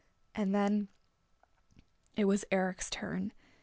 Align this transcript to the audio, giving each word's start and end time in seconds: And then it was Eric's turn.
And 0.33 0.55
then 0.55 0.87
it 2.15 2.23
was 2.25 2.43
Eric's 2.49 2.89
turn. 2.89 3.33